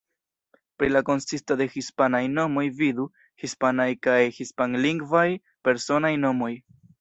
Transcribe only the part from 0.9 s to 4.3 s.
la konsisto de hispanaj nomoj vidu: Hispanaj kaj